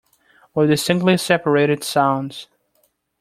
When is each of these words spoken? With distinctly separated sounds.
With 0.55 0.71
distinctly 0.71 1.15
separated 1.17 1.83
sounds. 1.83 2.47